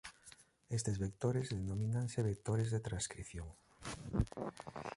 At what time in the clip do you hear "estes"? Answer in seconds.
0.77-0.97